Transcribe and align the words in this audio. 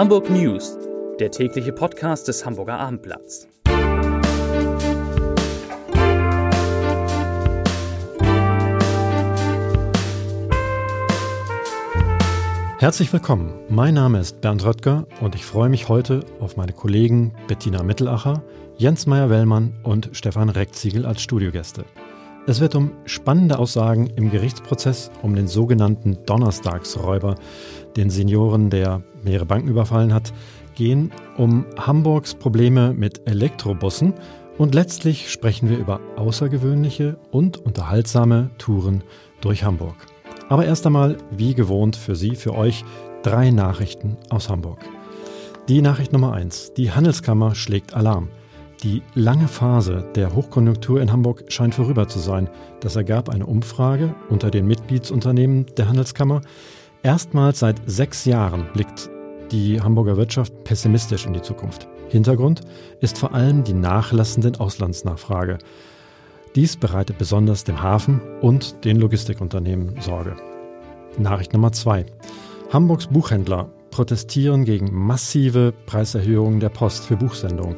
Hamburg 0.00 0.30
News, 0.30 0.78
der 1.18 1.30
tägliche 1.30 1.74
Podcast 1.74 2.26
des 2.26 2.46
Hamburger 2.46 2.80
Abendblatts. 2.80 3.46
Herzlich 12.78 13.12
willkommen. 13.12 13.52
Mein 13.68 13.92
Name 13.92 14.20
ist 14.20 14.40
Bernd 14.40 14.64
Röttger 14.64 15.06
und 15.20 15.34
ich 15.34 15.44
freue 15.44 15.68
mich 15.68 15.90
heute 15.90 16.24
auf 16.40 16.56
meine 16.56 16.72
Kollegen 16.72 17.34
Bettina 17.46 17.82
Mittelacher, 17.82 18.42
Jens 18.78 19.06
Meyer-Wellmann 19.06 19.80
und 19.82 20.08
Stefan 20.12 20.48
Reckziegel 20.48 21.04
als 21.04 21.20
Studiogäste. 21.20 21.84
Es 22.46 22.60
wird 22.60 22.74
um 22.74 22.92
spannende 23.04 23.58
Aussagen 23.58 24.08
im 24.16 24.30
Gerichtsprozess 24.30 25.10
um 25.22 25.36
den 25.36 25.46
sogenannten 25.46 26.18
Donnerstagsräuber, 26.24 27.34
den 27.96 28.10
Senioren, 28.10 28.70
der 28.70 29.02
mehrere 29.22 29.46
Banken 29.46 29.68
überfallen 29.68 30.14
hat, 30.14 30.32
gehen, 30.74 31.12
um 31.36 31.66
Hamburgs 31.78 32.34
Probleme 32.34 32.94
mit 32.94 33.28
Elektrobussen 33.28 34.14
und 34.56 34.74
letztlich 34.74 35.30
sprechen 35.30 35.68
wir 35.68 35.78
über 35.78 36.00
außergewöhnliche 36.16 37.18
und 37.30 37.58
unterhaltsame 37.58 38.50
Touren 38.58 39.04
durch 39.40 39.64
Hamburg. 39.64 39.96
Aber 40.48 40.64
erst 40.64 40.86
einmal, 40.86 41.18
wie 41.30 41.54
gewohnt 41.54 41.94
für 41.96 42.16
Sie, 42.16 42.34
für 42.34 42.54
euch, 42.54 42.84
drei 43.22 43.50
Nachrichten 43.50 44.16
aus 44.30 44.48
Hamburg. 44.48 44.80
Die 45.68 45.82
Nachricht 45.82 46.12
Nummer 46.12 46.32
eins: 46.32 46.72
Die 46.74 46.90
Handelskammer 46.90 47.54
schlägt 47.54 47.94
Alarm. 47.94 48.28
Die 48.82 49.02
lange 49.14 49.46
Phase 49.46 50.06
der 50.14 50.34
Hochkonjunktur 50.34 51.02
in 51.02 51.12
Hamburg 51.12 51.44
scheint 51.48 51.74
vorüber 51.74 52.08
zu 52.08 52.18
sein. 52.18 52.48
Das 52.80 52.96
ergab 52.96 53.28
eine 53.28 53.44
Umfrage 53.44 54.14
unter 54.30 54.50
den 54.50 54.66
Mitgliedsunternehmen 54.66 55.66
der 55.76 55.88
Handelskammer. 55.88 56.40
Erstmals 57.02 57.58
seit 57.58 57.82
sechs 57.84 58.24
Jahren 58.24 58.66
blickt 58.72 59.10
die 59.50 59.82
Hamburger 59.82 60.16
Wirtschaft 60.16 60.64
pessimistisch 60.64 61.26
in 61.26 61.34
die 61.34 61.42
Zukunft. 61.42 61.88
Hintergrund 62.08 62.62
ist 63.00 63.18
vor 63.18 63.34
allem 63.34 63.64
die 63.64 63.74
nachlassende 63.74 64.58
Auslandsnachfrage. 64.58 65.58
Dies 66.54 66.78
bereitet 66.78 67.18
besonders 67.18 67.64
dem 67.64 67.82
Hafen 67.82 68.22
und 68.40 68.84
den 68.86 68.96
Logistikunternehmen 68.96 70.00
Sorge. 70.00 70.36
Nachricht 71.18 71.52
Nummer 71.52 71.72
zwei. 71.72 72.06
Hamburgs 72.72 73.08
Buchhändler 73.08 73.68
protestieren 73.90 74.64
gegen 74.64 74.88
massive 74.90 75.74
Preiserhöhungen 75.84 76.60
der 76.60 76.70
Post 76.70 77.04
für 77.04 77.16
Buchsendungen. 77.16 77.76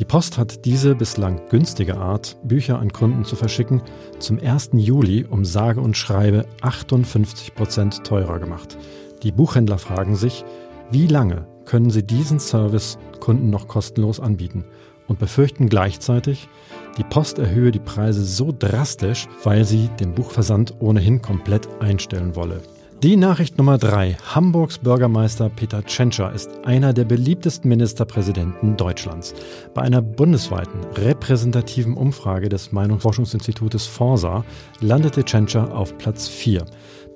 Die 0.00 0.06
Post 0.06 0.38
hat 0.38 0.64
diese 0.64 0.94
bislang 0.94 1.42
günstige 1.50 1.98
Art, 1.98 2.38
Bücher 2.42 2.78
an 2.78 2.90
Kunden 2.90 3.26
zu 3.26 3.36
verschicken, 3.36 3.82
zum 4.18 4.40
1. 4.40 4.70
Juli 4.72 5.26
um 5.28 5.44
sage 5.44 5.82
und 5.82 5.94
schreibe 5.94 6.46
58 6.62 7.54
Prozent 7.54 8.02
teurer 8.02 8.38
gemacht. 8.38 8.78
Die 9.22 9.30
Buchhändler 9.30 9.76
fragen 9.76 10.16
sich, 10.16 10.42
wie 10.90 11.06
lange 11.06 11.46
können 11.66 11.90
sie 11.90 12.02
diesen 12.02 12.40
Service 12.40 12.96
Kunden 13.20 13.50
noch 13.50 13.68
kostenlos 13.68 14.20
anbieten 14.20 14.64
und 15.06 15.18
befürchten 15.18 15.68
gleichzeitig, 15.68 16.48
die 16.96 17.04
Post 17.04 17.38
erhöhe 17.38 17.70
die 17.70 17.78
Preise 17.78 18.24
so 18.24 18.54
drastisch, 18.58 19.28
weil 19.44 19.66
sie 19.66 19.90
den 20.00 20.14
Buchversand 20.14 20.76
ohnehin 20.80 21.20
komplett 21.20 21.68
einstellen 21.82 22.36
wolle. 22.36 22.62
Die 23.02 23.16
Nachricht 23.16 23.56
Nummer 23.56 23.78
drei: 23.78 24.18
Hamburgs 24.26 24.76
Bürgermeister 24.76 25.48
Peter 25.48 25.82
Tschentscher 25.82 26.34
ist 26.34 26.50
einer 26.66 26.92
der 26.92 27.04
beliebtesten 27.04 27.70
Ministerpräsidenten 27.70 28.76
Deutschlands. 28.76 29.34
Bei 29.72 29.80
einer 29.80 30.02
bundesweiten 30.02 30.84
repräsentativen 30.96 31.94
Umfrage 31.94 32.50
des 32.50 32.72
Meinungsforschungsinstitutes 32.72 33.86
Forsa 33.86 34.44
landete 34.80 35.24
Tschentscher 35.24 35.74
auf 35.74 35.96
Platz 35.96 36.28
4. 36.28 36.66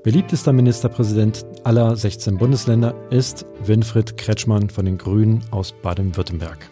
Beliebtester 0.02 0.54
Ministerpräsident 0.54 1.44
aller 1.64 1.94
16 1.94 2.38
Bundesländer 2.38 2.94
ist 3.10 3.44
Winfried 3.62 4.16
Kretschmann 4.16 4.70
von 4.70 4.86
den 4.86 4.96
Grünen 4.96 5.44
aus 5.50 5.74
Baden-Württemberg. 5.82 6.70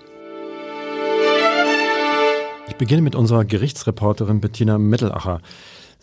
Ich 2.69 2.77
beginne 2.77 3.03
mit 3.03 3.15
unserer 3.15 3.45
Gerichtsreporterin 3.45 4.41
Bettina 4.41 4.79
Mittelacher. 4.79 5.43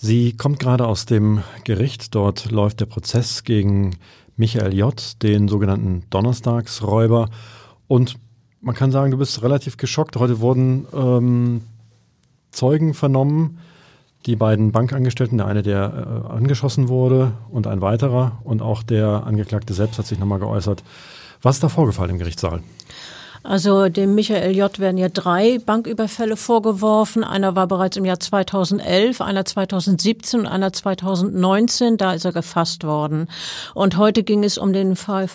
Sie 0.02 0.32
kommt 0.32 0.60
gerade 0.60 0.88
aus 0.88 1.06
dem 1.06 1.44
Gericht. 1.66 2.16
Dort 2.16 2.52
läuft 2.52 2.80
der 2.80 2.86
Prozess 2.86 3.44
gegen 3.44 3.98
Michael 4.38 4.74
J., 4.74 5.22
den 5.22 5.50
sogenannten 5.50 6.04
Donnerstagsräuber. 6.10 7.30
Und 7.90 8.16
man 8.62 8.76
kann 8.76 8.94
sagen, 8.94 9.12
du 9.12 9.18
bist 9.18 9.44
relativ 9.44 9.76
geschockt. 9.76 10.16
Heute 10.16 10.40
wurden 10.40 10.88
ähm, 10.94 11.64
Zeugen 12.52 12.94
vernommen, 12.94 13.60
die 14.26 14.38
beiden 14.38 14.72
Bankangestellten, 14.72 15.38
der 15.38 15.48
eine, 15.48 15.64
der 15.64 16.24
äh, 16.30 16.32
angeschossen 16.32 16.88
wurde 16.88 17.34
und 17.50 17.68
ein 17.68 17.82
weiterer. 17.82 18.40
Und 18.46 18.62
auch 18.62 18.84
der 18.84 19.26
Angeklagte 19.26 19.74
selbst 19.74 20.00
hat 20.00 20.06
sich 20.06 20.18
nochmal 20.18 20.40
geäußert. 20.40 20.82
Was 21.42 21.58
ist 21.58 21.64
da 21.64 21.68
vorgefallen 21.68 22.12
im 22.12 22.20
Gerichtssaal? 22.20 22.64
Also 23.42 23.88
dem 23.88 24.16
Michael 24.16 24.56
J. 24.56 24.80
werden 24.80 24.98
ja 24.98 25.08
drei 25.08 25.60
Banküberfälle 25.60 26.36
vorgeworfen. 26.36 27.24
Einer 27.24 27.56
war 27.56 27.68
bereits 27.68 27.96
im 27.96 28.04
Jahr 28.04 28.20
2011, 28.20 29.22
einer 29.22 29.46
2017 29.46 30.42
und 30.42 30.46
einer 30.46 30.74
2019. 30.74 31.96
Da 31.96 32.14
ist 32.14 32.26
er 32.26 32.34
gefasst 32.34 32.84
worden. 32.84 33.28
Und 33.74 33.96
heute 33.96 34.24
ging 34.24 34.44
es 34.44 34.58
um 34.58 34.74
den 34.74 34.96
Fall, 34.98 35.30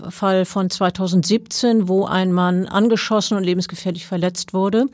von 0.44 0.70
2017, 0.70 1.88
wo 1.88 2.04
ein 2.04 2.32
Mann 2.32 2.66
angeschossen 2.66 3.38
und 3.38 3.44
lebensgefährlich 3.44 4.06
verletzt 4.06 4.52
wurde. 4.52 4.86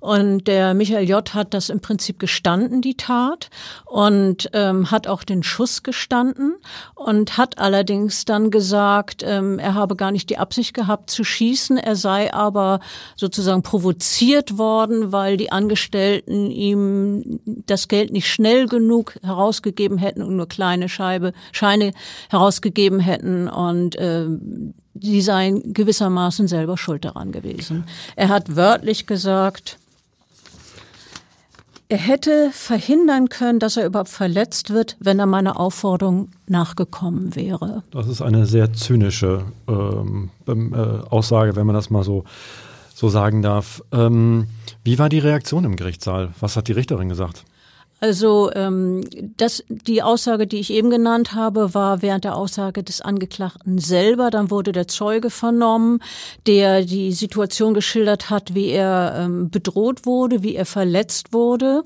Und 0.00 0.46
der 0.46 0.72
Michael 0.72 1.06
J. 1.08 1.34
hat 1.34 1.52
das 1.52 1.68
im 1.68 1.80
Prinzip 1.80 2.18
gestanden, 2.18 2.80
die 2.80 2.96
Tat, 2.96 3.50
und 3.84 4.48
ähm, 4.54 4.90
hat 4.90 5.08
auch 5.08 5.24
den 5.24 5.42
Schuss 5.42 5.82
gestanden 5.82 6.54
und 6.94 7.36
hat 7.36 7.58
allerdings 7.58 8.24
dann 8.24 8.50
gesagt, 8.50 9.22
ähm, 9.26 9.58
er 9.58 9.74
habe 9.74 9.94
gar 9.94 10.10
nicht 10.10 10.30
die 10.30 10.38
Absicht 10.38 10.72
gehabt 10.74 11.10
zu 11.10 11.22
schießen, 11.22 11.76
er 11.76 11.96
sei 11.96 12.32
aber 12.32 12.45
aber 12.46 12.80
sozusagen 13.16 13.62
provoziert 13.62 14.58
worden, 14.58 15.12
weil 15.12 15.36
die 15.36 15.52
Angestellten 15.52 16.50
ihm 16.50 17.40
das 17.66 17.88
Geld 17.88 18.12
nicht 18.12 18.28
schnell 18.28 18.66
genug 18.66 19.16
herausgegeben 19.22 19.98
hätten 19.98 20.22
und 20.22 20.36
nur 20.36 20.48
kleine 20.48 20.88
Scheibe, 20.88 21.32
Scheine 21.52 21.92
herausgegeben 22.30 23.00
hätten 23.00 23.48
und 23.48 23.96
äh, 23.96 24.26
die 24.94 25.20
seien 25.20 25.74
gewissermaßen 25.74 26.48
selber 26.48 26.78
schuld 26.78 27.04
daran 27.04 27.32
gewesen. 27.32 27.84
Er 28.16 28.28
hat 28.28 28.56
wörtlich 28.56 29.06
gesagt, 29.06 29.78
er 31.88 31.98
hätte 31.98 32.50
verhindern 32.52 33.28
können, 33.28 33.58
dass 33.58 33.76
er 33.76 33.86
überhaupt 33.86 34.08
verletzt 34.08 34.70
wird, 34.70 34.96
wenn 34.98 35.18
er 35.18 35.26
meiner 35.26 35.58
Aufforderung 35.60 36.30
nachgekommen 36.48 37.36
wäre. 37.36 37.82
Das 37.90 38.08
ist 38.08 38.22
eine 38.22 38.46
sehr 38.46 38.72
zynische 38.72 39.44
ähm, 39.68 40.30
äh, 40.46 40.76
Aussage, 41.10 41.54
wenn 41.54 41.66
man 41.66 41.74
das 41.74 41.90
mal 41.90 42.02
so, 42.02 42.24
so 42.94 43.08
sagen 43.08 43.42
darf. 43.42 43.82
Ähm, 43.92 44.48
wie 44.82 44.98
war 44.98 45.08
die 45.08 45.20
Reaktion 45.20 45.64
im 45.64 45.76
Gerichtssaal? 45.76 46.30
Was 46.40 46.56
hat 46.56 46.68
die 46.68 46.72
Richterin 46.72 47.08
gesagt? 47.08 47.44
Also 47.98 48.50
ähm, 48.54 49.04
das, 49.38 49.64
die 49.68 50.02
Aussage, 50.02 50.46
die 50.46 50.58
ich 50.58 50.70
eben 50.70 50.90
genannt 50.90 51.32
habe, 51.32 51.72
war 51.72 52.02
während 52.02 52.24
der 52.24 52.36
Aussage 52.36 52.82
des 52.82 53.00
Angeklagten 53.00 53.78
selber. 53.78 54.30
Dann 54.30 54.50
wurde 54.50 54.72
der 54.72 54.86
Zeuge 54.86 55.30
vernommen, 55.30 56.00
der 56.46 56.84
die 56.84 57.12
Situation 57.12 57.72
geschildert 57.72 58.28
hat, 58.28 58.54
wie 58.54 58.68
er 58.68 59.14
ähm, 59.18 59.48
bedroht 59.48 60.04
wurde, 60.04 60.42
wie 60.42 60.56
er 60.56 60.66
verletzt 60.66 61.32
wurde. 61.32 61.84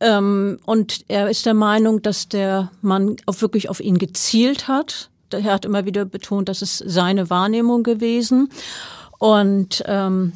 Ähm, 0.00 0.58
und 0.66 1.04
er 1.08 1.30
ist 1.30 1.46
der 1.46 1.54
Meinung, 1.54 2.02
dass 2.02 2.28
der 2.28 2.70
Mann 2.82 3.16
auch 3.24 3.40
wirklich 3.40 3.70
auf 3.70 3.80
ihn 3.80 3.96
gezielt 3.96 4.68
hat. 4.68 5.08
Er 5.30 5.44
hat 5.44 5.64
immer 5.64 5.86
wieder 5.86 6.04
betont, 6.04 6.50
dass 6.50 6.60
es 6.60 6.78
seine 6.78 7.30
Wahrnehmung 7.30 7.84
gewesen. 7.84 8.50
Und 9.18 9.82
ähm, 9.86 10.34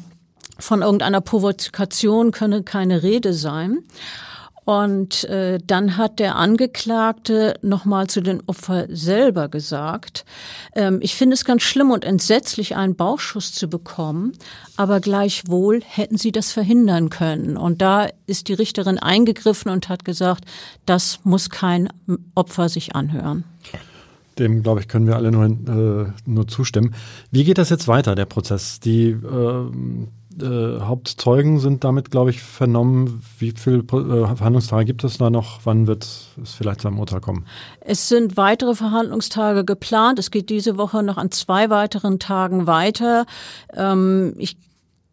von 0.57 0.81
irgendeiner 0.81 1.21
Provokation 1.21 2.31
könne 2.31 2.63
keine 2.63 3.03
Rede 3.03 3.33
sein. 3.33 3.83
Und 4.65 5.25
äh, 5.25 5.59
dann 5.65 5.97
hat 5.97 6.19
der 6.19 6.35
Angeklagte 6.35 7.55
nochmal 7.61 8.07
zu 8.07 8.21
den 8.21 8.41
Opfern 8.47 8.87
selber 8.89 9.49
gesagt, 9.49 10.25
ähm, 10.75 10.99
ich 11.01 11.15
finde 11.15 11.33
es 11.33 11.43
ganz 11.43 11.63
schlimm 11.63 11.91
und 11.91 12.05
entsetzlich, 12.05 12.75
einen 12.75 12.95
Bauchschuss 12.95 13.53
zu 13.53 13.67
bekommen, 13.67 14.33
aber 14.77 14.99
gleichwohl 14.99 15.81
hätten 15.85 16.17
sie 16.17 16.31
das 16.31 16.51
verhindern 16.51 17.09
können. 17.09 17.57
Und 17.57 17.81
da 17.81 18.07
ist 18.25 18.47
die 18.47 18.53
Richterin 18.53 18.97
eingegriffen 18.99 19.69
und 19.69 19.89
hat 19.89 20.05
gesagt, 20.05 20.45
das 20.85 21.19
muss 21.23 21.49
kein 21.49 21.89
Opfer 22.35 22.69
sich 22.69 22.95
anhören. 22.95 23.43
Dem, 24.39 24.63
glaube 24.63 24.79
ich, 24.79 24.87
können 24.87 25.05
wir 25.05 25.15
alle 25.15 25.31
nur, 25.31 25.45
äh, 25.45 26.11
nur 26.25 26.47
zustimmen. 26.47 26.95
Wie 27.29 27.43
geht 27.43 27.59
das 27.59 27.69
jetzt 27.69 27.87
weiter, 27.87 28.15
der 28.15 28.25
Prozess? 28.25 28.79
Die 28.79 29.09
äh, 29.09 29.71
äh, 30.41 30.79
Hauptzeugen 30.81 31.59
sind 31.59 31.83
damit, 31.83 32.11
glaube 32.11 32.29
ich, 32.29 32.41
vernommen. 32.41 33.23
Wie 33.39 33.51
viele 33.51 33.79
äh, 33.79 33.83
Verhandlungstage 33.83 34.85
gibt 34.85 35.03
es 35.03 35.17
da 35.17 35.29
noch? 35.29 35.61
Wann 35.63 35.87
wird 35.87 36.03
es 36.03 36.53
vielleicht 36.53 36.81
zu 36.81 36.87
einem 36.87 36.99
Urteil 36.99 37.21
kommen? 37.21 37.45
Es 37.81 38.09
sind 38.09 38.37
weitere 38.37 38.75
Verhandlungstage 38.75 39.65
geplant. 39.65 40.19
Es 40.19 40.31
geht 40.31 40.49
diese 40.49 40.77
Woche 40.77 41.03
noch 41.03 41.17
an 41.17 41.31
zwei 41.31 41.69
weiteren 41.69 42.19
Tagen 42.19 42.67
weiter. 42.67 43.25
Ähm, 43.73 44.33
ich 44.37 44.57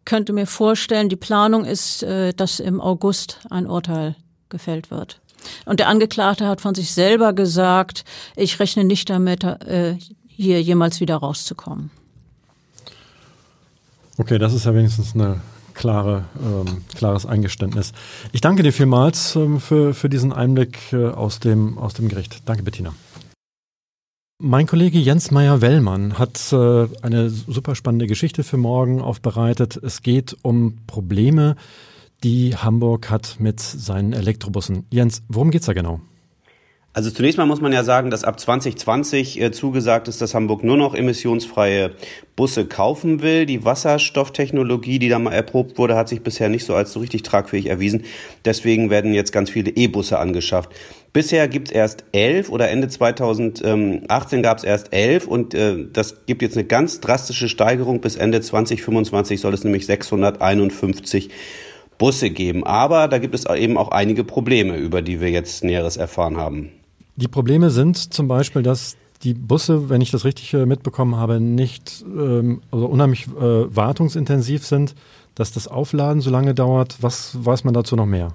könnte 0.05 0.33
mir 0.33 0.47
vorstellen, 0.47 1.09
die 1.09 1.15
Planung 1.15 1.65
ist, 1.65 2.03
äh, 2.03 2.33
dass 2.33 2.59
im 2.59 2.81
August 2.81 3.39
ein 3.49 3.67
Urteil 3.67 4.15
gefällt 4.49 4.91
wird. 4.91 5.21
Und 5.65 5.79
der 5.79 5.87
Angeklagte 5.87 6.47
hat 6.47 6.61
von 6.61 6.75
sich 6.75 6.91
selber 6.91 7.33
gesagt, 7.33 8.03
ich 8.35 8.59
rechne 8.59 8.83
nicht 8.83 9.09
damit, 9.09 9.43
äh, 9.43 9.97
hier 10.27 10.61
jemals 10.61 10.99
wieder 10.99 11.17
rauszukommen. 11.17 11.91
Okay, 14.21 14.37
das 14.37 14.53
ist 14.53 14.67
ja 14.67 14.75
wenigstens 14.75 15.15
eine 15.15 15.41
klare, 15.73 16.25
ähm, 16.39 16.83
klares 16.93 17.25
Eingeständnis. 17.25 17.91
Ich 18.31 18.39
danke 18.39 18.61
dir 18.61 18.71
vielmals 18.71 19.35
ähm, 19.35 19.59
für, 19.59 19.95
für 19.95 20.09
diesen 20.09 20.31
Einblick 20.31 20.93
äh, 20.93 21.07
aus, 21.07 21.39
dem, 21.39 21.79
aus 21.79 21.95
dem 21.95 22.07
Gericht. 22.07 22.43
Danke, 22.45 22.61
Bettina. 22.61 22.93
Mein 24.37 24.67
Kollege 24.67 24.99
Jens 24.99 25.31
Meyer-Wellmann 25.31 26.19
hat 26.19 26.53
äh, 26.53 26.87
eine 27.01 27.31
super 27.31 27.73
spannende 27.73 28.05
Geschichte 28.05 28.43
für 28.43 28.57
morgen 28.57 29.01
aufbereitet. 29.01 29.75
Es 29.77 30.03
geht 30.03 30.37
um 30.43 30.77
Probleme, 30.85 31.55
die 32.23 32.55
Hamburg 32.55 33.09
hat 33.09 33.37
mit 33.39 33.59
seinen 33.59 34.13
Elektrobussen. 34.13 34.85
Jens, 34.91 35.23
worum 35.29 35.49
geht's 35.49 35.65
da 35.65 35.73
genau? 35.73 35.99
Also 36.93 37.09
zunächst 37.09 37.37
mal 37.37 37.45
muss 37.45 37.61
man 37.61 37.71
ja 37.71 37.85
sagen, 37.85 38.09
dass 38.09 38.25
ab 38.25 38.37
2020 38.37 39.39
äh, 39.39 39.51
zugesagt 39.53 40.09
ist, 40.09 40.21
dass 40.21 40.33
Hamburg 40.33 40.61
nur 40.61 40.75
noch 40.75 40.93
emissionsfreie 40.93 41.91
Busse 42.35 42.65
kaufen 42.65 43.21
will. 43.21 43.45
Die 43.45 43.63
Wasserstofftechnologie, 43.63 44.99
die 44.99 45.07
da 45.07 45.17
mal 45.17 45.31
erprobt 45.31 45.77
wurde, 45.77 45.95
hat 45.95 46.09
sich 46.09 46.21
bisher 46.21 46.49
nicht 46.49 46.65
so 46.65 46.75
als 46.75 46.91
so 46.91 46.99
richtig 46.99 47.23
tragfähig 47.23 47.67
erwiesen. 47.67 48.03
Deswegen 48.43 48.89
werden 48.89 49.13
jetzt 49.13 49.31
ganz 49.31 49.49
viele 49.49 49.71
E-Busse 49.71 50.19
angeschafft. 50.19 50.69
Bisher 51.13 51.47
gibt 51.47 51.69
es 51.69 51.73
erst 51.73 52.03
elf 52.11 52.49
oder 52.49 52.69
Ende 52.69 52.89
2018 52.89 54.43
gab 54.43 54.57
es 54.57 54.65
erst 54.65 54.91
elf 54.93 55.27
und 55.27 55.53
äh, 55.53 55.85
das 55.93 56.25
gibt 56.25 56.41
jetzt 56.41 56.57
eine 56.57 56.67
ganz 56.67 56.99
drastische 56.99 57.47
Steigerung. 57.47 58.01
Bis 58.01 58.17
Ende 58.17 58.41
2025 58.41 59.39
soll 59.39 59.53
es 59.53 59.63
nämlich 59.63 59.85
651 59.85 61.29
Busse 61.97 62.31
geben. 62.31 62.65
Aber 62.65 63.07
da 63.07 63.17
gibt 63.17 63.33
es 63.33 63.45
eben 63.45 63.77
auch 63.77 63.91
einige 63.91 64.25
Probleme, 64.25 64.75
über 64.75 65.01
die 65.01 65.21
wir 65.21 65.29
jetzt 65.29 65.63
Näheres 65.63 65.95
erfahren 65.95 66.35
haben. 66.35 66.71
Die 67.15 67.27
Probleme 67.27 67.69
sind 67.69 68.13
zum 68.13 68.27
Beispiel, 68.27 68.63
dass 68.63 68.97
die 69.23 69.33
Busse, 69.33 69.89
wenn 69.89 70.01
ich 70.01 70.11
das 70.11 70.25
richtig 70.25 70.53
äh, 70.53 70.65
mitbekommen 70.65 71.15
habe, 71.15 71.39
nicht 71.39 72.03
ähm, 72.07 72.61
also 72.71 72.87
unheimlich 72.87 73.27
äh, 73.27 73.75
wartungsintensiv 73.75 74.65
sind, 74.65 74.95
dass 75.35 75.51
das 75.51 75.67
Aufladen 75.67 76.21
so 76.21 76.29
lange 76.29 76.53
dauert. 76.53 76.97
Was 77.01 77.37
weiß 77.39 77.63
man 77.63 77.73
dazu 77.73 77.95
noch 77.95 78.05
mehr? 78.05 78.33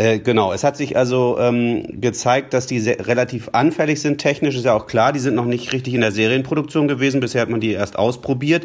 Äh, 0.00 0.18
genau, 0.18 0.52
es 0.52 0.64
hat 0.64 0.78
sich 0.78 0.96
also 0.96 1.36
ähm, 1.38 2.00
gezeigt, 2.00 2.54
dass 2.54 2.66
die 2.66 2.78
relativ 2.78 3.50
anfällig 3.52 4.00
sind. 4.00 4.16
Technisch 4.16 4.56
ist 4.56 4.64
ja 4.64 4.72
auch 4.72 4.86
klar, 4.86 5.12
die 5.12 5.18
sind 5.18 5.34
noch 5.34 5.44
nicht 5.44 5.74
richtig 5.74 5.92
in 5.92 6.00
der 6.00 6.10
Serienproduktion 6.10 6.88
gewesen. 6.88 7.20
Bisher 7.20 7.42
hat 7.42 7.50
man 7.50 7.60
die 7.60 7.72
erst 7.72 7.98
ausprobiert. 7.98 8.64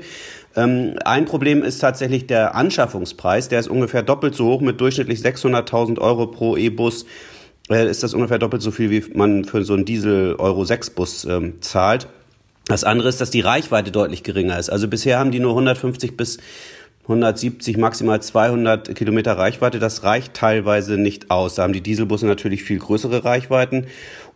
Ähm, 0.55 0.95
ein 1.03 1.25
Problem 1.25 1.61
ist 1.61 1.79
tatsächlich 1.79 2.27
der 2.27 2.55
Anschaffungspreis. 2.55 3.49
Der 3.49 3.59
ist 3.59 3.67
ungefähr 3.67 4.01
doppelt 4.01 4.33
so 4.33 4.45
hoch 4.45 4.61
mit 4.61 4.79
durchschnittlich 4.79 5.19
600.000 5.19 5.99
Euro 5.99 6.27
pro 6.27 6.55
E-Bus. 6.55 7.05
Äh, 7.69 7.89
ist 7.89 8.03
das 8.03 8.13
ungefähr 8.13 8.39
doppelt 8.39 8.61
so 8.61 8.71
viel, 8.71 8.89
wie 8.91 9.03
man 9.13 9.45
für 9.45 9.63
so 9.63 9.73
einen 9.73 9.85
Diesel 9.85 10.35
Euro 10.35 10.65
6 10.65 10.91
Bus 10.91 11.25
ähm, 11.25 11.61
zahlt. 11.61 12.07
Das 12.67 12.83
andere 12.83 13.09
ist, 13.09 13.21
dass 13.21 13.29
die 13.29 13.41
Reichweite 13.41 13.91
deutlich 13.91 14.23
geringer 14.23 14.57
ist. 14.57 14.69
Also 14.69 14.87
bisher 14.87 15.19
haben 15.19 15.31
die 15.31 15.39
nur 15.39 15.51
150 15.51 16.17
bis 16.17 16.39
170, 17.03 17.77
maximal 17.77 18.19
200 18.19 18.95
Kilometer 18.95 19.37
Reichweite. 19.37 19.77
Das 19.77 20.03
reicht 20.03 20.33
teilweise 20.33 20.97
nicht 20.97 21.29
aus. 21.29 21.55
Da 21.55 21.63
haben 21.63 21.73
die 21.73 21.81
Dieselbusse 21.81 22.25
natürlich 22.25 22.63
viel 22.63 22.79
größere 22.79 23.23
Reichweiten. 23.23 23.85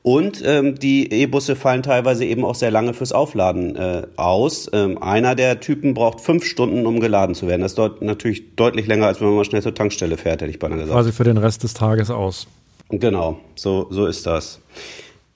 Und 0.03 0.43
ähm, 0.45 0.75
die 0.75 1.11
E-Busse 1.11 1.55
fallen 1.55 1.81
teilweise 1.81 2.25
eben 2.25 2.45
auch 2.45 2.55
sehr 2.55 2.71
lange 2.71 2.93
fürs 2.93 3.11
Aufladen 3.11 3.75
äh, 3.75 4.03
aus. 4.15 4.69
Ähm, 4.71 5.01
einer 5.01 5.33
der 5.33 5.59
Typen 5.59 5.95
braucht 5.95 6.21
fünf 6.21 6.45
Stunden, 6.45 6.85
um 6.85 6.99
geladen 6.99 7.33
zu 7.33 7.47
werden. 7.47 7.63
Das 7.63 7.73
dauert 7.73 8.03
natürlich 8.03 8.55
deutlich 8.55 8.85
länger, 8.85 9.07
als 9.07 9.19
wenn 9.19 9.27
man 9.27 9.37
mal 9.37 9.45
schnell 9.45 9.63
zur 9.63 9.73
Tankstelle 9.73 10.17
fährt, 10.17 10.41
hätte 10.41 10.51
ich 10.51 10.59
beinahe 10.59 10.77
gesagt. 10.77 10.95
Quasi 10.95 11.11
für 11.11 11.23
den 11.23 11.37
Rest 11.37 11.63
des 11.63 11.73
Tages 11.73 12.11
aus. 12.11 12.47
Genau, 12.89 13.39
so, 13.55 13.87
so 13.91 14.07
ist 14.07 14.25
das. 14.25 14.61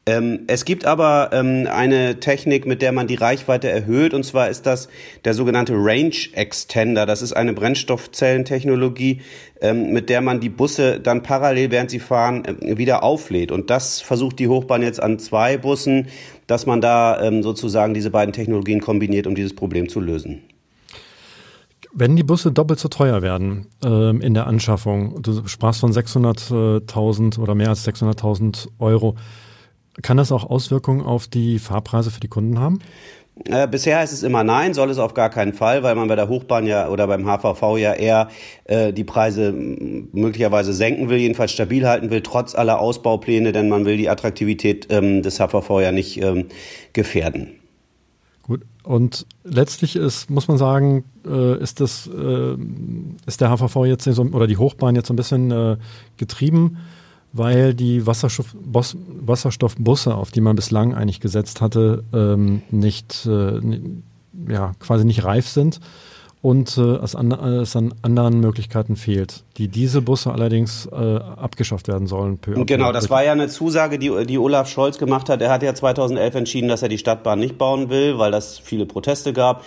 Ähm, 0.05 0.41
es 0.47 0.65
gibt 0.65 0.85
aber 0.85 1.29
ähm, 1.31 1.65
eine 1.71 2.19
Technik, 2.19 2.65
mit 2.65 2.81
der 2.81 2.91
man 2.91 3.07
die 3.07 3.15
Reichweite 3.15 3.69
erhöht, 3.69 4.13
und 4.13 4.25
zwar 4.25 4.49
ist 4.49 4.65
das 4.65 4.89
der 5.23 5.33
sogenannte 5.33 5.73
Range 5.75 6.15
Extender. 6.33 7.05
Das 7.05 7.21
ist 7.21 7.31
eine 7.31 7.53
Brennstoffzellentechnologie, 7.53 9.21
ähm, 9.61 9.93
mit 9.93 10.09
der 10.09 10.19
man 10.19 10.41
die 10.41 10.49
Busse 10.49 10.99
dann 10.99 11.23
parallel, 11.23 11.71
während 11.71 11.89
sie 11.89 11.99
fahren, 11.99 12.43
äh, 12.43 12.77
wieder 12.77 13.01
auflädt. 13.01 13.51
Und 13.51 13.69
das 13.69 14.01
versucht 14.01 14.39
die 14.39 14.49
Hochbahn 14.49 14.81
jetzt 14.81 15.01
an 15.01 15.19
zwei 15.19 15.57
Bussen, 15.57 16.07
dass 16.47 16.65
man 16.65 16.81
da 16.81 17.21
ähm, 17.21 17.41
sozusagen 17.41 17.93
diese 17.93 18.09
beiden 18.09 18.33
Technologien 18.33 18.81
kombiniert, 18.81 19.25
um 19.25 19.35
dieses 19.35 19.55
Problem 19.55 19.87
zu 19.87 20.01
lösen. 20.01 20.41
Wenn 21.95 22.15
die 22.15 22.23
Busse 22.23 22.51
doppelt 22.51 22.79
so 22.79 22.87
teuer 22.89 23.21
werden 23.21 23.67
ähm, 23.85 24.19
in 24.19 24.33
der 24.33 24.47
Anschaffung, 24.47 25.21
du 25.21 25.47
sprachst 25.47 25.81
von 25.81 25.91
600.000 25.91 27.39
oder 27.39 27.53
mehr 27.53 27.69
als 27.69 27.87
600.000 27.87 28.69
Euro, 28.79 29.15
kann 30.01 30.17
das 30.17 30.31
auch 30.31 30.49
Auswirkungen 30.49 31.01
auf 31.01 31.27
die 31.27 31.59
Fahrpreise 31.59 32.09
für 32.09 32.19
die 32.19 32.27
Kunden 32.27 32.59
haben? 32.59 32.79
Äh, 33.45 33.67
bisher 33.67 33.99
heißt 33.99 34.11
es 34.11 34.23
immer 34.23 34.43
nein, 34.43 34.73
soll 34.73 34.89
es 34.89 34.97
auf 34.97 35.13
gar 35.13 35.29
keinen 35.29 35.53
Fall, 35.53 35.83
weil 35.83 35.93
man 35.93 36.07
bei 36.07 36.15
der 36.15 36.29
Hochbahn 36.29 36.65
ja 36.65 36.89
oder 36.89 37.05
beim 37.05 37.25
HVV 37.25 37.77
ja 37.77 37.93
eher 37.93 38.29
äh, 38.65 38.91
die 38.91 39.03
Preise 39.03 39.51
möglicherweise 39.51 40.73
senken 40.73 41.09
will, 41.09 41.17
jedenfalls 41.17 41.51
stabil 41.51 41.87
halten 41.87 42.09
will, 42.09 42.21
trotz 42.21 42.55
aller 42.55 42.79
Ausbaupläne, 42.79 43.51
denn 43.51 43.69
man 43.69 43.85
will 43.85 43.97
die 43.97 44.09
Attraktivität 44.09 44.87
ähm, 44.89 45.21
des 45.21 45.39
HVV 45.39 45.81
ja 45.81 45.91
nicht 45.91 46.21
ähm, 46.21 46.47
gefährden. 46.93 47.62
Und 48.83 49.25
letztlich 49.43 49.95
ist, 49.95 50.29
muss 50.29 50.47
man 50.47 50.57
sagen, 50.57 51.05
äh, 51.25 51.57
ist 51.59 51.79
das, 51.79 52.07
äh, 52.07 52.57
ist 53.25 53.41
der 53.41 53.49
HVV 53.49 53.85
jetzt 53.85 54.03
so, 54.03 54.23
oder 54.23 54.47
die 54.47 54.57
Hochbahn 54.57 54.95
jetzt 54.95 55.07
so 55.07 55.13
ein 55.13 55.17
bisschen 55.17 55.51
äh, 55.51 55.77
getrieben 56.17 56.77
weil 57.33 57.73
die 57.73 58.05
Wasserstoff 58.05 58.55
Wasserstoffbusse, 58.63 60.13
auf 60.13 60.31
die 60.31 60.39
man 60.39 60.55
bislang 60.55 60.93
eigentlich 60.93 61.19
gesetzt 61.19 61.61
hatte, 61.61 62.03
ähm, 62.13 62.61
nicht, 62.69 63.25
äh, 63.25 63.59
ja, 64.47 64.73
quasi 64.79 65.03
nicht 65.03 65.23
reif 65.23 65.49
sind 65.49 65.79
und 66.43 66.77
äh, 66.77 66.81
es, 66.97 67.15
an, 67.15 67.31
es, 67.31 67.73
an, 67.77 67.93
anderen 68.01 68.41
Möglichkeiten 68.41 68.97
fehlt. 68.97 69.45
Die 69.57 69.69
Dieselbusse 69.69 70.29
allerdings 70.29 70.85
äh, 70.91 70.95
abgeschafft 70.95 71.87
werden 71.87 72.05
sollen. 72.05 72.37
genau, 72.65 72.91
das 72.91 73.09
war 73.09 73.23
ja 73.23 73.31
eine 73.31 73.47
Zusage, 73.47 73.97
die, 73.97 74.11
die 74.25 74.37
Olaf 74.37 74.67
Scholz 74.67 74.97
gemacht 74.97 75.29
hat. 75.29 75.41
Er 75.41 75.49
hat 75.49 75.63
ja 75.63 75.73
2011 75.73 76.35
entschieden, 76.35 76.67
dass 76.67 76.83
er 76.83 76.89
die 76.89 76.97
Stadtbahn 76.97 77.39
nicht 77.39 77.57
bauen 77.57 77.89
will, 77.89 78.19
weil 78.19 78.31
das 78.31 78.59
viele 78.59 78.85
Proteste 78.85 79.31
gab. 79.31 79.63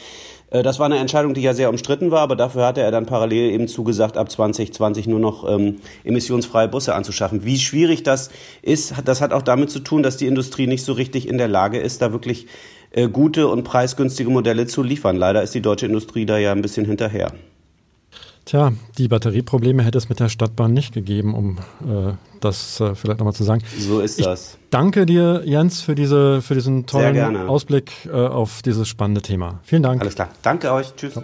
Äh, 0.51 0.63
das 0.63 0.79
war 0.79 0.85
eine 0.85 0.99
Entscheidung, 0.99 1.33
die 1.33 1.41
ja 1.41 1.55
sehr 1.55 1.71
umstritten 1.71 2.11
war, 2.11 2.21
aber 2.21 2.37
dafür 2.37 2.67
hatte 2.67 2.83
er 2.83 2.91
dann 2.91 3.07
parallel 3.07 3.53
eben 3.53 3.69
zugesagt, 3.69 4.19
ab 4.19 4.31
2020 4.31 5.07
nur 5.07 5.19
noch 5.19 5.49
ähm, 5.49 5.77
emissionsfreie 6.05 6.69
Busse 6.69 6.95
anzuschaffen. 6.95 7.47
Wie 7.47 7.59
schwierig 7.59 8.03
das 8.03 8.29
ist, 8.61 8.93
das 9.03 9.23
hat 9.23 9.33
auch 9.33 9.43
damit 9.43 9.71
zu 9.71 9.81
tun, 9.81 10.03
dass 10.03 10.19
die 10.19 10.27
Industrie 10.27 10.67
nicht 10.67 10.85
so 10.85 10.93
richtig 10.93 11.27
in 11.27 11.39
der 11.39 11.49
Lage 11.49 11.79
ist, 11.79 12.03
da 12.03 12.13
wirklich 12.13 12.49
äh, 12.97 13.09
gute 13.09 13.47
und 13.47 13.63
preisgünstige 13.63 14.31
Modelle 14.31 14.67
zu 14.67 14.83
liefern. 14.83 15.17
Leider 15.17 15.43
ist 15.43 15.55
die 15.55 15.63
deutsche 15.63 15.87
Industrie 15.87 16.27
da 16.27 16.39
ja 16.39 16.51
ein 16.53 16.63
bisschen 16.63 16.85
hinterher. 16.87 17.33
Tja, 18.47 18.73
die 18.97 19.09
Batterieprobleme 19.09 19.83
hätte 19.83 19.99
es 19.99 20.09
mit 20.09 20.21
der 20.21 20.29
Stadtbahn 20.29 20.73
nicht 20.73 20.95
gegeben, 20.95 21.35
um 21.35 21.59
äh, 21.83 22.13
das 22.41 22.81
äh, 22.81 22.95
vielleicht 22.95 23.19
nochmal 23.19 23.35
zu 23.35 23.45
sagen. 23.45 23.63
So 23.79 24.01
ist 24.01 24.25
das. 24.25 24.55
Ich 24.55 24.71
danke 24.71 25.05
dir, 25.05 25.43
Jens, 25.45 25.81
für, 25.81 25.95
diese, 25.95 26.41
für 26.43 26.55
diesen 26.55 26.87
tollen 26.87 27.37
Ausblick 27.37 27.93
äh, 28.07 28.13
auf 28.13 28.63
dieses 28.63 28.89
spannende 28.89 29.21
Thema. 29.21 29.61
Vielen 29.65 29.83
Dank. 29.83 30.01
Alles 30.01 30.15
klar. 30.15 30.31
Danke 30.43 30.73
euch. 30.73 30.95
Tschüss. 30.95 31.21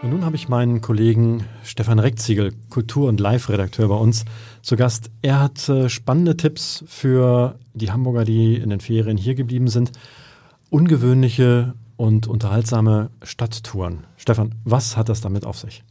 Und 0.00 0.10
nun 0.10 0.24
habe 0.24 0.36
ich 0.36 0.48
meinen 0.48 0.80
Kollegen 0.80 1.44
Stefan 1.64 1.98
Reckziegel, 1.98 2.52
Kultur- 2.70 3.08
und 3.08 3.18
Live-Redakteur 3.18 3.88
bei 3.88 3.96
uns, 3.96 4.24
zu 4.62 4.76
Gast. 4.76 5.10
Er 5.22 5.40
hat 5.40 5.68
äh, 5.68 5.88
spannende 5.88 6.36
Tipps 6.36 6.84
für 6.86 7.58
die 7.74 7.90
Hamburger, 7.90 8.24
die 8.24 8.54
in 8.54 8.70
den 8.70 8.78
Ferien 8.78 9.16
hier 9.16 9.34
geblieben 9.34 9.66
sind. 9.66 9.90
Ungewöhnliche 10.70 11.74
und 11.96 12.28
unterhaltsame 12.28 13.10
Stadttouren. 13.24 14.04
Stefan, 14.16 14.54
was 14.62 14.96
hat 14.96 15.08
das 15.08 15.20
damit 15.20 15.44
auf 15.44 15.58
sich? 15.58 15.82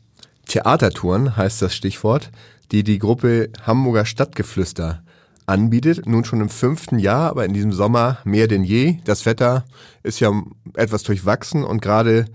Theatertouren 0.46 1.36
heißt 1.36 1.62
das 1.62 1.76
Stichwort, 1.76 2.32
die 2.72 2.86
die 2.86 3.00
Gruppe 3.00 3.50
Hamburger 3.64 4.06
Stadtgeflüster 4.06 5.04
anbietet. 5.48 6.06
Nun 6.06 6.24
schon 6.24 6.40
im 6.40 6.50
fünften 6.50 6.98
Jahr, 6.98 7.30
aber 7.30 7.44
in 7.44 7.54
diesem 7.54 7.74
Sommer 7.74 8.20
mehr 8.24 8.48
denn 8.48 8.64
je. 8.64 9.00
Das 9.04 9.26
Wetter 9.26 9.66
ist 10.04 10.22
ja 10.22 10.32
etwas 10.76 11.04
durchwachsen 11.04 11.66
und 11.66 11.82
gerade 11.82 12.26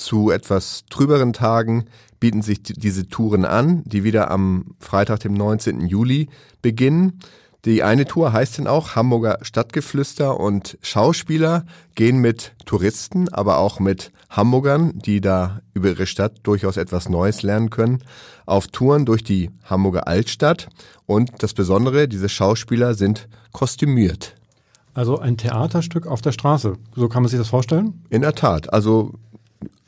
zu 0.00 0.30
etwas 0.30 0.84
trüberen 0.88 1.32
Tagen 1.32 1.84
bieten 2.20 2.42
sich 2.42 2.62
diese 2.62 3.08
Touren 3.08 3.44
an, 3.44 3.82
die 3.84 4.02
wieder 4.02 4.30
am 4.30 4.74
Freitag, 4.78 5.20
dem 5.20 5.34
19. 5.34 5.86
Juli 5.86 6.28
beginnen. 6.62 7.20
Die 7.66 7.82
eine 7.82 8.06
Tour 8.06 8.32
heißt 8.32 8.56
denn 8.56 8.66
auch 8.66 8.96
Hamburger 8.96 9.38
Stadtgeflüster 9.42 10.40
und 10.40 10.78
Schauspieler 10.80 11.66
gehen 11.94 12.18
mit 12.18 12.54
Touristen, 12.64 13.28
aber 13.28 13.58
auch 13.58 13.80
mit 13.80 14.12
Hamburgern, 14.30 14.98
die 14.98 15.20
da 15.20 15.60
über 15.74 15.90
ihre 15.90 16.06
Stadt 16.06 16.38
durchaus 16.44 16.78
etwas 16.78 17.10
Neues 17.10 17.42
lernen 17.42 17.68
können, 17.68 18.02
auf 18.46 18.68
Touren 18.68 19.04
durch 19.04 19.22
die 19.22 19.50
Hamburger 19.64 20.08
Altstadt. 20.08 20.68
Und 21.04 21.42
das 21.42 21.52
Besondere, 21.52 22.08
diese 22.08 22.30
Schauspieler 22.30 22.94
sind 22.94 23.28
kostümiert. 23.52 24.36
Also 24.94 25.18
ein 25.18 25.36
Theaterstück 25.36 26.06
auf 26.06 26.22
der 26.22 26.32
Straße. 26.32 26.74
So 26.96 27.08
kann 27.08 27.22
man 27.22 27.28
sich 27.28 27.38
das 27.38 27.48
vorstellen? 27.48 28.02
In 28.08 28.22
der 28.22 28.34
Tat. 28.34 28.72
Also 28.72 29.12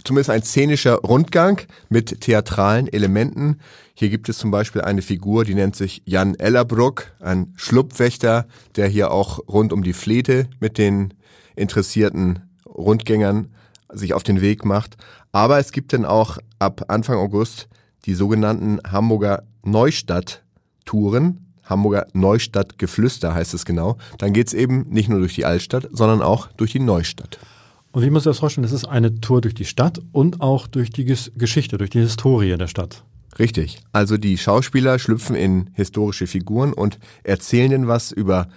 zumindest 0.04 0.30
ein 0.30 0.42
szenischer 0.42 0.96
Rundgang 0.96 1.60
mit 1.88 2.20
theatralen 2.20 2.92
Elementen. 2.92 3.60
Hier 3.94 4.10
gibt 4.10 4.28
es 4.28 4.38
zum 4.38 4.50
Beispiel 4.50 4.82
eine 4.82 5.02
Figur, 5.02 5.44
die 5.44 5.54
nennt 5.54 5.76
sich 5.76 6.02
Jan 6.04 6.34
Ellerbruck, 6.34 7.12
ein 7.20 7.52
Schlupfwächter, 7.56 8.46
der 8.76 8.88
hier 8.88 9.10
auch 9.10 9.40
rund 9.48 9.72
um 9.72 9.82
die 9.82 9.92
Flete 9.92 10.48
mit 10.60 10.78
den 10.78 11.14
interessierten 11.56 12.40
Rundgängern 12.66 13.48
sich 13.92 14.14
auf 14.14 14.22
den 14.22 14.40
Weg 14.40 14.64
macht. 14.64 14.96
Aber 15.32 15.58
es 15.58 15.72
gibt 15.72 15.92
dann 15.92 16.04
auch 16.04 16.38
ab 16.58 16.84
Anfang 16.88 17.16
August 17.18 17.68
die 18.06 18.14
sogenannten 18.14 18.80
Hamburger 18.90 19.44
Neustadt-Touren. 19.62 21.46
Hamburger 21.64 22.06
Neustadt-Geflüster 22.12 23.34
heißt 23.34 23.54
es 23.54 23.64
genau. 23.64 23.96
Dann 24.18 24.32
geht's 24.32 24.52
eben 24.52 24.88
nicht 24.88 25.08
nur 25.08 25.20
durch 25.20 25.34
die 25.34 25.44
Altstadt, 25.44 25.88
sondern 25.92 26.22
auch 26.22 26.48
durch 26.52 26.72
die 26.72 26.80
Neustadt. 26.80 27.38
Und 27.92 28.02
wie 28.02 28.10
muss 28.10 28.22
ich 28.22 28.30
das 28.30 28.38
vorstellen? 28.38 28.62
Das 28.62 28.72
ist 28.72 28.86
eine 28.86 29.20
Tour 29.20 29.42
durch 29.42 29.54
die 29.54 29.66
Stadt 29.66 30.00
und 30.12 30.40
auch 30.40 30.66
durch 30.66 30.90
die 30.90 31.04
Geschichte, 31.04 31.78
durch 31.78 31.90
die 31.90 32.00
Historie 32.00 32.56
der 32.56 32.66
Stadt. 32.66 33.04
Richtig. 33.38 33.80
Also 33.92 34.16
die 34.16 34.38
Schauspieler 34.38 34.98
schlüpfen 34.98 35.36
in 35.36 35.70
historische 35.74 36.26
Figuren 36.26 36.72
und 36.72 36.98
erzählen 37.22 37.70
denn 37.70 37.88
was 37.88 38.12
über, 38.12 38.48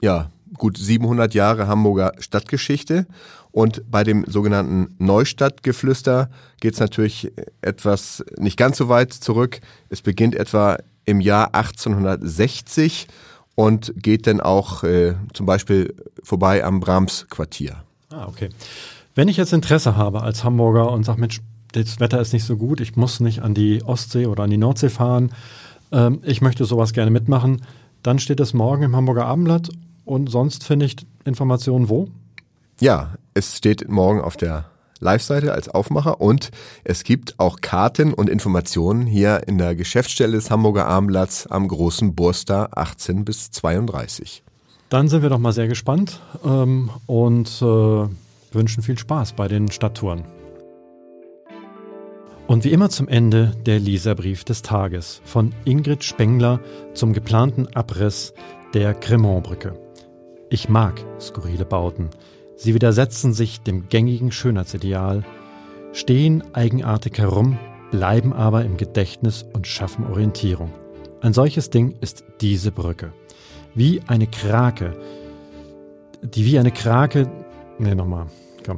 ja, 0.00 0.30
gut 0.56 0.78
700 0.78 1.34
Jahre 1.34 1.66
Hamburger 1.66 2.12
Stadtgeschichte. 2.18 3.06
Und 3.52 3.88
bei 3.90 4.04
dem 4.04 4.24
sogenannten 4.26 4.94
Neustadtgeflüster 4.98 6.30
geht 6.60 6.74
es 6.74 6.80
natürlich 6.80 7.32
etwas 7.62 8.24
nicht 8.38 8.56
ganz 8.56 8.78
so 8.78 8.88
weit 8.88 9.12
zurück. 9.12 9.60
Es 9.88 10.02
beginnt 10.02 10.34
etwa 10.34 10.78
im 11.04 11.20
Jahr 11.20 11.54
1860 11.54 13.06
und 13.54 13.92
geht 13.96 14.26
dann 14.26 14.40
auch 14.40 14.82
äh, 14.84 15.14
zum 15.32 15.46
Beispiel 15.46 15.94
vorbei 16.22 16.64
am 16.64 16.80
Brahms-Quartier. 16.80 17.83
Ah, 18.14 18.26
okay. 18.28 18.50
Wenn 19.14 19.28
ich 19.28 19.36
jetzt 19.36 19.52
Interesse 19.52 19.96
habe 19.96 20.22
als 20.22 20.44
Hamburger 20.44 20.90
und 20.92 21.04
sage, 21.04 21.20
Mensch, 21.20 21.40
das 21.72 21.98
Wetter 21.98 22.20
ist 22.20 22.32
nicht 22.32 22.44
so 22.44 22.56
gut, 22.56 22.80
ich 22.80 22.96
muss 22.96 23.18
nicht 23.20 23.42
an 23.42 23.54
die 23.54 23.82
Ostsee 23.82 24.26
oder 24.26 24.44
an 24.44 24.50
die 24.50 24.56
Nordsee 24.56 24.88
fahren, 24.88 25.32
ähm, 25.90 26.20
ich 26.22 26.40
möchte 26.40 26.64
sowas 26.64 26.92
gerne 26.92 27.10
mitmachen, 27.10 27.62
dann 28.02 28.18
steht 28.18 28.38
es 28.38 28.54
morgen 28.54 28.84
im 28.84 28.94
Hamburger 28.94 29.26
Abendblatt 29.26 29.70
und 30.04 30.30
sonst 30.30 30.64
finde 30.64 30.86
ich 30.86 30.96
Informationen 31.24 31.88
wo? 31.88 32.08
Ja, 32.80 33.14
es 33.34 33.56
steht 33.56 33.88
morgen 33.88 34.20
auf 34.20 34.36
der 34.36 34.66
Live-Seite 35.00 35.52
als 35.52 35.68
Aufmacher 35.68 36.20
und 36.20 36.50
es 36.84 37.02
gibt 37.02 37.38
auch 37.38 37.60
Karten 37.60 38.14
und 38.14 38.28
Informationen 38.28 39.06
hier 39.06 39.42
in 39.48 39.58
der 39.58 39.74
Geschäftsstelle 39.74 40.32
des 40.32 40.50
Hamburger 40.50 40.86
Abendblatts 40.86 41.48
am 41.48 41.66
großen 41.66 42.14
Burster 42.14 42.76
18 42.78 43.24
bis 43.24 43.50
32. 43.50 44.43
Dann 44.94 45.08
sind 45.08 45.22
wir 45.22 45.28
doch 45.28 45.40
mal 45.40 45.52
sehr 45.52 45.66
gespannt 45.66 46.20
ähm, 46.44 46.88
und 47.06 47.48
äh, 47.60 48.54
wünschen 48.54 48.80
viel 48.84 48.96
Spaß 48.96 49.32
bei 49.32 49.48
den 49.48 49.68
Stadttouren. 49.68 50.22
Und 52.46 52.62
wie 52.62 52.70
immer 52.70 52.90
zum 52.90 53.08
Ende 53.08 53.56
der 53.66 53.80
Leserbrief 53.80 54.44
des 54.44 54.62
Tages 54.62 55.20
von 55.24 55.52
Ingrid 55.64 56.04
Spengler 56.04 56.60
zum 56.92 57.12
geplanten 57.12 57.66
Abriss 57.74 58.34
der 58.72 58.94
Cremont-Brücke. 58.94 59.74
Ich 60.48 60.68
mag 60.68 61.04
skurrile 61.20 61.64
Bauten. 61.64 62.10
Sie 62.54 62.72
widersetzen 62.72 63.32
sich 63.32 63.62
dem 63.62 63.88
gängigen 63.88 64.30
Schönheitsideal, 64.30 65.24
stehen 65.92 66.44
eigenartig 66.52 67.18
herum, 67.18 67.58
bleiben 67.90 68.32
aber 68.32 68.64
im 68.64 68.76
Gedächtnis 68.76 69.44
und 69.54 69.66
schaffen 69.66 70.06
Orientierung. 70.06 70.72
Ein 71.20 71.32
solches 71.32 71.68
Ding 71.70 71.96
ist 72.00 72.22
diese 72.40 72.70
Brücke. 72.70 73.12
Wie 73.74 74.00
eine 74.06 74.26
Krake, 74.26 74.96
die 76.22 76.44
wie 76.44 76.58
eine 76.58 76.70
Krake, 76.70 77.30
nee, 77.78 77.94
nochmal, 77.94 78.26
komm. 78.64 78.76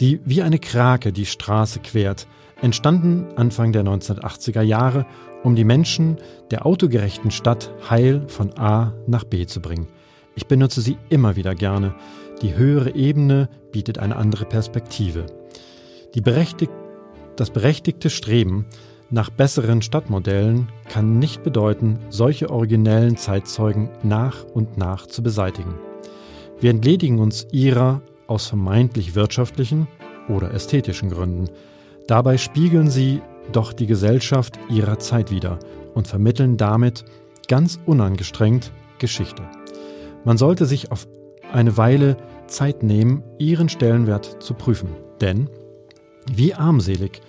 Die 0.00 0.20
wie 0.24 0.42
eine 0.42 0.58
Krake 0.58 1.12
die 1.12 1.26
Straße 1.26 1.80
quert, 1.80 2.26
entstanden 2.62 3.26
Anfang 3.36 3.72
der 3.72 3.84
1980er 3.84 4.62
Jahre 4.62 5.06
um 5.42 5.54
die 5.56 5.64
Menschen 5.64 6.18
der 6.50 6.66
autogerechten 6.66 7.30
Stadt 7.30 7.72
heil 7.88 8.24
von 8.28 8.58
A 8.58 8.92
nach 9.06 9.24
B 9.24 9.46
zu 9.46 9.60
bringen. 9.60 9.88
Ich 10.34 10.46
benutze 10.46 10.80
sie 10.80 10.98
immer 11.08 11.36
wieder 11.36 11.54
gerne. 11.54 11.94
Die 12.42 12.54
höhere 12.54 12.94
Ebene 12.94 13.48
bietet 13.72 13.98
eine 13.98 14.16
andere 14.16 14.44
Perspektive. 14.44 15.26
Berechtigt, 16.14 16.72
das 17.36 17.50
berechtigte 17.50 18.10
Streben 18.10 18.66
nach 19.10 19.30
besseren 19.30 19.82
Stadtmodellen 19.82 20.68
kann 20.88 21.18
nicht 21.18 21.42
bedeuten, 21.42 21.98
solche 22.10 22.50
originellen 22.50 23.16
Zeitzeugen 23.16 23.90
nach 24.02 24.44
und 24.44 24.78
nach 24.78 25.06
zu 25.06 25.22
beseitigen. 25.22 25.74
Wir 26.60 26.70
entledigen 26.70 27.18
uns 27.18 27.46
ihrer 27.50 28.02
aus 28.26 28.46
vermeintlich 28.46 29.14
wirtschaftlichen 29.14 29.88
oder 30.28 30.54
ästhetischen 30.54 31.10
Gründen. 31.10 31.50
Dabei 32.06 32.38
spiegeln 32.38 32.88
sie 32.90 33.20
doch 33.52 33.72
die 33.72 33.86
Gesellschaft 33.86 34.58
ihrer 34.68 34.98
Zeit 34.98 35.30
wider 35.30 35.58
und 35.94 36.06
vermitteln 36.06 36.56
damit 36.56 37.04
ganz 37.48 37.80
unangestrengt 37.86 38.72
Geschichte. 38.98 39.42
Man 40.24 40.38
sollte 40.38 40.66
sich 40.66 40.92
auf 40.92 41.08
eine 41.52 41.76
Weile 41.76 42.16
Zeit 42.46 42.82
nehmen, 42.82 43.24
ihren 43.38 43.68
Stellenwert 43.68 44.42
zu 44.42 44.54
prüfen. 44.54 44.90
Denn 45.20 45.48
wie 46.32 46.54
armselig 46.54 47.22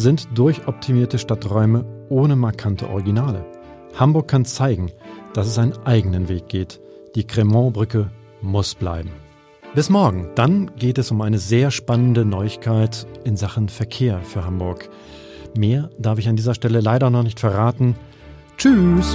sind 0.00 0.28
durchoptimierte 0.34 1.18
Stadträume 1.18 1.84
ohne 2.08 2.34
markante 2.34 2.88
Originale. 2.88 3.44
Hamburg 3.94 4.28
kann 4.28 4.44
zeigen, 4.44 4.90
dass 5.34 5.46
es 5.46 5.58
einen 5.58 5.76
eigenen 5.84 6.28
Weg 6.28 6.48
geht. 6.48 6.80
Die 7.14 7.26
Cremont-Brücke 7.26 8.10
muss 8.40 8.74
bleiben. 8.74 9.10
Bis 9.74 9.90
morgen. 9.90 10.30
Dann 10.34 10.72
geht 10.76 10.98
es 10.98 11.10
um 11.10 11.20
eine 11.20 11.38
sehr 11.38 11.70
spannende 11.70 12.24
Neuigkeit 12.24 13.06
in 13.24 13.36
Sachen 13.36 13.68
Verkehr 13.68 14.20
für 14.22 14.44
Hamburg. 14.44 14.88
Mehr 15.56 15.90
darf 15.98 16.18
ich 16.18 16.28
an 16.28 16.36
dieser 16.36 16.54
Stelle 16.54 16.80
leider 16.80 17.10
noch 17.10 17.22
nicht 17.22 17.38
verraten. 17.38 17.94
Tschüss! 18.56 19.14